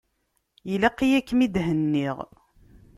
Ilaq-yi 0.73 1.11
ad 1.17 1.25
kem-id-henniɣ. 1.27 2.17